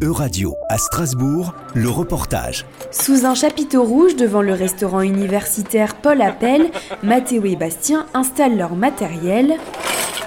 Euradio 0.00 0.54
à 0.68 0.78
Strasbourg, 0.78 1.54
le 1.74 1.90
reportage. 1.90 2.64
Sous 2.92 3.26
un 3.26 3.34
chapiteau 3.34 3.82
rouge 3.82 4.14
devant 4.14 4.42
le 4.42 4.52
restaurant 4.52 5.00
universitaire 5.00 5.96
Paul 5.96 6.22
Appel, 6.22 6.70
Mathéo 7.02 7.44
et 7.44 7.56
Bastien 7.56 8.06
installent 8.14 8.56
leur 8.56 8.76
matériel. 8.76 9.56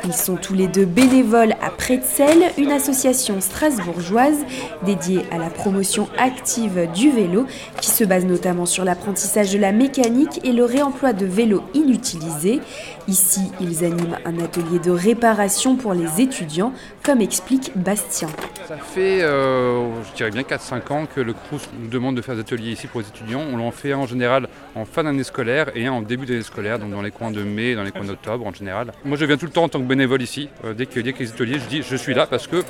Ils 0.03 0.13
sont 0.13 0.35
tous 0.35 0.55
les 0.55 0.67
deux 0.67 0.85
bénévoles 0.85 1.53
à 1.61 1.69
Pretzel, 1.69 2.51
une 2.57 2.71
association 2.71 3.39
strasbourgeoise 3.39 4.45
dédiée 4.83 5.21
à 5.31 5.37
la 5.37 5.49
promotion 5.49 6.09
active 6.17 6.89
du 6.91 7.11
vélo 7.11 7.45
qui 7.79 7.89
se 7.89 8.03
base 8.03 8.25
notamment 8.25 8.65
sur 8.65 8.83
l'apprentissage 8.83 9.53
de 9.53 9.59
la 9.59 9.71
mécanique 9.71 10.39
et 10.43 10.53
le 10.53 10.65
réemploi 10.65 11.13
de 11.13 11.25
vélos 11.27 11.63
inutilisés. 11.75 12.61
Ici, 13.07 13.41
ils 13.59 13.83
animent 13.83 14.17
un 14.25 14.39
atelier 14.39 14.79
de 14.79 14.89
réparation 14.89 15.75
pour 15.75 15.93
les 15.93 16.21
étudiants, 16.21 16.73
comme 17.03 17.21
explique 17.21 17.71
Bastien. 17.75 18.29
Ça 18.67 18.77
fait, 18.77 19.21
euh, 19.21 19.87
je 20.09 20.15
dirais 20.15 20.31
bien 20.31 20.43
4-5 20.43 20.93
ans 20.93 21.05
que 21.05 21.21
le 21.21 21.33
CRUS 21.33 21.69
nous 21.79 21.89
demande 21.89 22.15
de 22.15 22.21
faire 22.21 22.35
des 22.35 22.41
ateliers 22.41 22.71
ici 22.71 22.87
pour 22.87 23.01
les 23.01 23.07
étudiants. 23.07 23.41
On 23.51 23.57
l'en 23.57 23.71
fait 23.71 23.93
en 23.93 24.07
général 24.07 24.47
en 24.75 24.85
fin 24.85 25.03
d'année 25.03 25.23
scolaire 25.23 25.71
et 25.75 25.89
en 25.89 26.01
début 26.01 26.25
d'année 26.25 26.41
scolaire, 26.41 26.79
donc 26.79 26.91
dans 26.91 27.01
les 27.01 27.11
coins 27.11 27.31
de 27.31 27.43
mai, 27.43 27.75
dans 27.75 27.83
les 27.83 27.91
coins 27.91 28.05
d'octobre 28.05 28.47
en 28.47 28.53
général. 28.53 28.91
Moi, 29.03 29.17
je 29.17 29.25
viens 29.25 29.37
tout 29.37 29.45
le 29.45 29.51
temps 29.51 29.63
en 29.63 29.69
tant 29.69 29.79
que 29.79 29.90
bénévole 29.91 30.21
ici. 30.21 30.49
Euh, 30.63 30.73
dès 30.73 30.85
qu'il 30.85 31.05
y 31.05 31.09
a 31.09 31.11
des 31.11 31.29
ateliers, 31.29 31.59
je 31.59 31.65
dis 31.65 31.81
je 31.83 31.95
suis 31.95 32.13
là 32.13 32.25
parce 32.25 32.47
que 32.47 32.63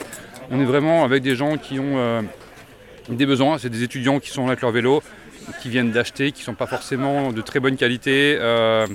on 0.49 0.59
est 0.59 0.65
vraiment 0.65 1.03
avec 1.03 1.21
des 1.21 1.35
gens 1.35 1.57
qui 1.57 1.79
ont 1.79 1.97
euh, 1.97 2.21
des 3.09 3.25
besoins. 3.25 3.57
C'est 3.59 3.69
des 3.69 3.83
étudiants 3.83 4.19
qui 4.19 4.31
sont 4.31 4.43
là 4.43 4.53
avec 4.53 4.61
leur 4.61 4.71
vélo, 4.71 5.03
qui 5.61 5.69
viennent 5.69 5.91
d'acheter, 5.91 6.31
qui 6.31 6.41
ne 6.41 6.45
sont 6.45 6.55
pas 6.55 6.65
forcément 6.67 7.31
de 7.31 7.41
très 7.41 7.59
bonne 7.59 7.77
qualité. 7.77 8.37
Euh, 8.39 8.87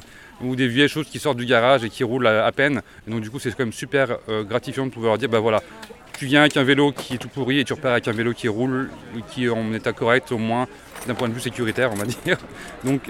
ou 0.42 0.54
des 0.54 0.68
vieilles 0.68 0.88
choses 0.88 1.06
qui 1.06 1.18
sortent 1.18 1.38
du 1.38 1.46
garage 1.46 1.82
et 1.82 1.88
qui 1.88 2.04
roulent 2.04 2.26
à, 2.26 2.52
peine. 2.52 2.82
Et 3.08 3.10
donc 3.10 3.22
du 3.22 3.30
coup 3.30 3.38
c'est 3.38 3.48
quand 3.52 3.60
même 3.60 3.72
super 3.72 4.18
gratifiant 4.42 4.84
de 4.84 4.90
pouvoir 4.90 5.16
dire 5.16 5.30
bah 5.30 5.40
voilà, 5.40 5.62
tu 6.18 6.27
viens 6.27 6.40
avec 6.40 6.58
un 6.58 6.62
vélo 6.62 6.92
qui 6.92 7.14
est 7.14 7.16
tout 7.16 7.28
pourri 7.28 7.58
et 7.58 7.64
tu 7.64 7.72
repars 7.72 7.92
avec 7.92 8.06
un 8.06 8.12
vélo 8.12 8.34
qui 8.34 8.46
roule, 8.46 8.90
qui 9.30 9.46
est 9.46 9.48
en 9.48 9.72
état 9.72 9.94
correct 9.94 10.32
au 10.32 10.36
moins 10.38 10.66
d'un 11.06 11.14
point 11.14 11.30
de 11.30 11.32
vue 11.32 11.40
sécuritaire 11.40 11.90
on 11.90 11.94
va 11.94 12.05
dire. 12.24 12.36
Donc 12.84 13.00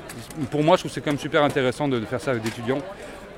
pour 0.52 0.62
moi 0.62 0.76
je 0.76 0.82
trouve 0.82 0.92
que 0.92 0.94
c'est 0.94 1.00
quand 1.00 1.10
même 1.10 1.18
super 1.18 1.42
intéressant 1.42 1.88
de, 1.88 2.00
faire 2.02 2.20
ça 2.20 2.30
avec 2.30 2.44
des 2.44 2.50
étudiants 2.50 2.78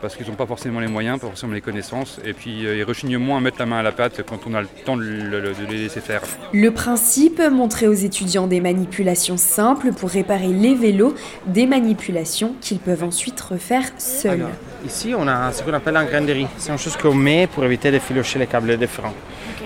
parce 0.00 0.16
qu'ils 0.16 0.27
n'ont 0.28 0.34
pas 0.34 0.46
forcément 0.46 0.80
les 0.80 0.86
moyens, 0.86 1.18
pas 1.20 1.28
forcément 1.28 1.52
les 1.52 1.60
connaissances, 1.60 2.20
et 2.24 2.32
puis 2.32 2.66
euh, 2.66 2.77
ils 2.77 2.84
rechignent 2.84 3.18
moins 3.18 3.38
à 3.38 3.41
mettre 3.41 3.58
la 3.58 3.66
main 3.66 3.78
à 3.78 3.82
la 3.82 3.92
pâte 3.92 4.22
quand 4.27 4.46
on 4.46 4.54
a 4.54 4.60
le 4.60 4.68
temps 4.84 4.96
de, 4.96 5.02
les 5.02 5.78
laisser 5.78 6.00
faire. 6.00 6.22
Le 6.52 6.70
principe, 6.70 7.41
montrer 7.50 7.88
aux 7.88 7.94
étudiants 7.94 8.46
des 8.46 8.60
manipulations 8.60 9.36
simples 9.36 9.92
pour 9.92 10.10
réparer 10.10 10.48
les 10.48 10.74
vélos, 10.74 11.14
des 11.46 11.66
manipulations 11.66 12.54
qu'ils 12.60 12.78
peuvent 12.78 13.04
ensuite 13.04 13.41
refaire 13.41 13.84
seuls. 13.98 14.46
Ici, 14.84 15.14
on 15.16 15.26
a 15.26 15.52
ce 15.52 15.62
qu'on 15.62 15.72
appelle 15.72 15.96
un 15.96 16.04
granderie. 16.04 16.46
C'est 16.56 16.72
une 16.72 16.78
chose 16.78 16.96
qu'on 16.96 17.14
met 17.14 17.46
pour 17.46 17.64
éviter 17.64 17.90
de 17.90 17.98
filocher 17.98 18.38
les 18.38 18.46
câbles 18.46 18.76
de 18.76 18.86
frein. 18.86 19.12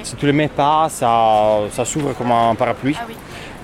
Si 0.02 0.16
tu 0.16 0.26
ne 0.26 0.32
le 0.32 0.36
mets 0.36 0.48
pas, 0.48 0.88
ça, 0.88 1.60
ça 1.70 1.84
s'ouvre 1.84 2.12
comme 2.14 2.32
un 2.32 2.54
parapluie. 2.54 2.96
Ah 2.98 3.06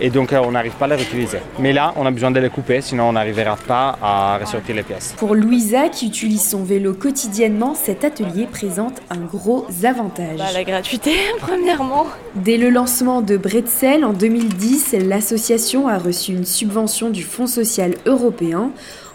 et 0.00 0.10
donc 0.10 0.32
euh, 0.32 0.40
on 0.44 0.52
n'arrive 0.52 0.72
pas 0.72 0.84
à 0.84 0.88
les 0.88 0.94
réutiliser. 0.96 1.38
Mais 1.58 1.72
là, 1.72 1.92
on 1.96 2.06
a 2.06 2.10
besoin 2.10 2.30
de 2.30 2.38
les 2.38 2.50
couper, 2.50 2.80
sinon 2.80 3.08
on 3.08 3.12
n'arrivera 3.12 3.56
pas 3.56 3.98
à 4.00 4.38
ressortir 4.38 4.76
les 4.76 4.82
pièces. 4.82 5.14
Pour 5.16 5.34
Louisa, 5.34 5.88
qui 5.88 6.06
utilise 6.06 6.48
son 6.48 6.62
vélo 6.62 6.94
quotidiennement, 6.94 7.74
cet 7.74 8.04
atelier 8.04 8.46
présente 8.46 9.00
un 9.10 9.18
gros 9.18 9.66
avantage. 9.82 10.38
Bah, 10.38 10.52
la 10.52 10.64
gratuité, 10.64 11.12
premièrement. 11.40 12.06
Dès 12.36 12.56
le 12.56 12.70
lancement 12.70 13.22
de 13.22 13.36
Bretzel 13.36 14.04
en 14.04 14.12
2010, 14.12 14.96
l'association 15.04 15.88
a 15.88 15.98
reçu 15.98 16.32
une 16.32 16.44
subvention 16.46 17.10
du 17.10 17.22
Fonds 17.24 17.48
social 17.48 17.94
européen 18.06 18.70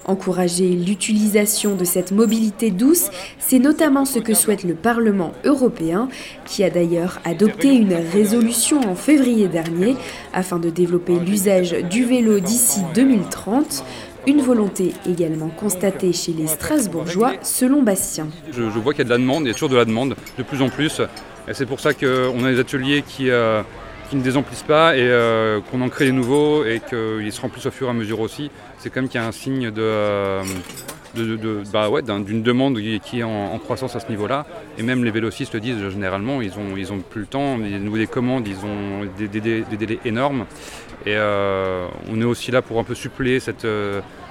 Encourager 0.05 0.69
l'utilisation 0.69 1.75
de 1.75 1.85
cette 1.85 2.11
mobilité 2.11 2.71
douce, 2.71 3.09
c'est 3.39 3.59
notamment 3.59 4.05
ce 4.05 4.19
que 4.19 4.33
souhaite 4.33 4.63
le 4.63 4.73
Parlement 4.73 5.31
européen, 5.45 6.09
qui 6.45 6.63
a 6.63 6.69
d'ailleurs 6.69 7.19
adopté 7.23 7.69
une 7.73 7.93
résolution 7.93 8.81
en 8.81 8.95
février 8.95 9.47
dernier 9.47 9.95
afin 10.33 10.59
de 10.59 10.69
développer 10.69 11.17
l'usage 11.19 11.71
du 11.89 12.03
vélo 12.05 12.39
d'ici 12.39 12.81
2030. 12.93 13.83
Une 14.25 14.41
volonté 14.41 14.93
également 15.05 15.49
constatée 15.49 16.13
chez 16.13 16.31
les 16.31 16.47
Strasbourgeois, 16.47 17.33
selon 17.41 17.81
Bastien. 17.81 18.27
Je, 18.51 18.61
vois 18.63 18.93
qu'il 18.93 18.99
y 18.99 19.01
a 19.01 19.05
de 19.05 19.09
la 19.09 19.17
demande, 19.17 19.43
il 19.43 19.47
y 19.47 19.51
a 19.51 19.53
toujours 19.53 19.69
de 19.69 19.75
la 19.75 19.85
demande, 19.85 20.15
de 20.37 20.43
plus 20.43 20.61
en 20.61 20.69
plus. 20.69 21.01
Et 21.47 21.53
c'est 21.53 21.65
pour 21.65 21.81
ça 21.81 21.93
qu'on 21.93 22.43
a 22.45 22.51
des 22.51 22.59
ateliers 22.59 23.03
qui, 23.05 23.29
euh, 23.29 23.61
qui 24.09 24.15
ne 24.15 24.21
désemplissent 24.21 24.63
pas 24.63 24.95
et 24.95 25.01
euh, 25.01 25.59
qu'on 25.71 25.81
en 25.81 25.89
crée 25.89 26.05
des 26.05 26.11
nouveaux 26.11 26.63
et 26.65 26.79
qu'ils 26.79 27.31
se 27.31 27.41
remplissent 27.41 27.65
au 27.65 27.71
fur 27.71 27.87
et 27.87 27.89
à 27.89 27.93
mesure 27.93 28.19
aussi. 28.19 28.51
C'est 28.77 28.89
quand 28.89 29.01
même 29.01 29.09
qu'il 29.09 29.19
y 29.19 29.23
a 29.23 29.27
un 29.27 29.31
signe 29.31 29.71
de, 29.71 29.81
euh, 29.81 30.43
bah 31.71 31.89
d'une 32.01 32.41
demande 32.41 32.79
qui 32.79 33.19
est 33.19 33.23
en, 33.23 33.57
croissance 33.59 33.95
à 33.95 33.99
ce 33.99 34.09
niveau-là. 34.09 34.45
Et 34.77 34.83
même 34.83 35.03
les 35.03 35.11
vélocistes 35.11 35.53
le 35.53 35.59
disent 35.59 35.89
généralement, 35.89 36.41
ils 36.41 36.53
ont, 36.57 36.75
ils 36.75 36.91
ont 36.91 36.99
plus 36.99 37.21
le 37.21 37.27
temps, 37.27 37.57
ils 37.59 37.87
ont 37.87 37.91
des 37.91 38.07
commandes, 38.07 38.47
ils 38.47 38.65
ont 38.65 39.07
des, 39.17 39.27
délais 39.27 39.99
énormes. 40.05 40.45
Et 41.05 41.15
euh, 41.15 41.87
on 42.09 42.19
est 42.21 42.25
aussi 42.25 42.51
là 42.51 42.61
pour 42.61 42.79
un 42.79 42.83
peu 42.83 42.95
suppléer 42.95 43.39
cette, 43.39 43.67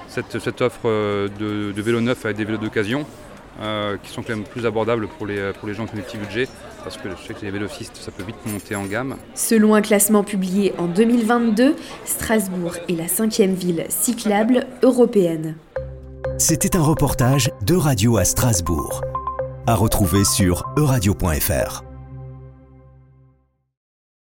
cette, 0.07 0.61
offre 0.61 0.87
de, 0.87 1.71
de 1.71 1.81
vélos 1.81 2.01
neufs 2.01 2.25
avec 2.25 2.37
des 2.37 2.45
vélos 2.45 2.57
d'occasion. 2.57 3.05
Euh, 3.61 3.97
qui 4.01 4.09
sont 4.11 4.23
quand 4.23 4.35
même 4.35 4.45
plus 4.45 4.65
abordables 4.65 5.07
pour 5.07 5.27
les, 5.27 5.51
pour 5.59 5.67
les 5.67 5.75
gens 5.75 5.85
qui 5.85 5.93
ont 5.93 5.97
des 5.97 6.01
petits 6.01 6.17
budgets, 6.17 6.47
parce 6.83 6.97
que 6.97 7.09
je 7.09 7.27
sais 7.27 7.35
que 7.35 7.45
les 7.45 7.51
vélocistes, 7.51 7.95
ça 7.97 8.09
peut 8.11 8.23
vite 8.23 8.35
monter 8.51 8.75
en 8.75 8.85
gamme. 8.85 9.15
Selon 9.35 9.75
un 9.75 9.81
classement 9.81 10.23
publié 10.23 10.73
en 10.79 10.87
2022, 10.87 11.75
Strasbourg 12.05 12.75
est 12.89 12.95
la 12.95 13.07
cinquième 13.07 13.53
ville 13.53 13.85
cyclable 13.89 14.65
européenne. 14.81 15.55
C'était 16.39 16.75
un 16.75 16.81
reportage 16.81 17.51
de 17.63 17.75
Radio 17.75 18.17
à 18.17 18.25
Strasbourg, 18.25 19.01
à 19.67 19.75
retrouver 19.75 20.23
sur 20.23 20.65
euradio.fr. 20.75 21.92